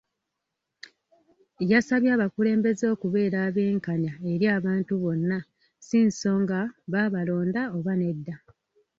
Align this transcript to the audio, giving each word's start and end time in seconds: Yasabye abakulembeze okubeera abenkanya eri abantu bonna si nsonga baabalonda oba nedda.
Yasabye 1.71 2.09
abakulembeze 2.15 2.85
okubeera 2.93 3.37
abenkanya 3.47 4.13
eri 4.31 4.45
abantu 4.57 4.93
bonna 5.03 5.37
si 5.85 5.99
nsonga 6.07 6.59
baabalonda 6.91 7.61
oba 7.77 7.93
nedda. 8.01 8.35